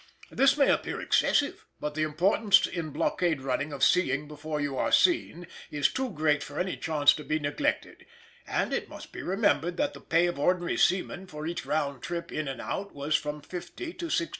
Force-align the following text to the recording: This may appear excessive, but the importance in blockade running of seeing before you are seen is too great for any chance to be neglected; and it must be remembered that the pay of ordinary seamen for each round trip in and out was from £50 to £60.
This 0.31 0.57
may 0.57 0.71
appear 0.71 0.99
excessive, 0.99 1.67
but 1.79 1.93
the 1.93 2.01
importance 2.01 2.65
in 2.65 2.89
blockade 2.89 3.39
running 3.39 3.71
of 3.71 3.83
seeing 3.83 4.27
before 4.27 4.59
you 4.59 4.75
are 4.75 4.91
seen 4.91 5.45
is 5.69 5.93
too 5.93 6.09
great 6.09 6.41
for 6.41 6.59
any 6.59 6.75
chance 6.75 7.13
to 7.13 7.23
be 7.23 7.37
neglected; 7.37 8.07
and 8.47 8.73
it 8.73 8.89
must 8.89 9.11
be 9.11 9.21
remembered 9.21 9.77
that 9.77 9.93
the 9.93 10.01
pay 10.01 10.25
of 10.25 10.39
ordinary 10.39 10.75
seamen 10.77 11.27
for 11.27 11.45
each 11.45 11.67
round 11.67 12.01
trip 12.01 12.31
in 12.31 12.47
and 12.47 12.61
out 12.61 12.95
was 12.95 13.15
from 13.15 13.43
£50 13.43 13.99
to 13.99 14.07
£60. 14.07 14.29